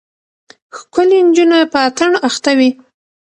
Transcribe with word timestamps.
ښکلې 0.77 1.19
نجونه 1.27 1.57
په 1.71 1.77
اتڼ 1.87 2.11
اخته 2.27 2.51
وې. 2.57 2.69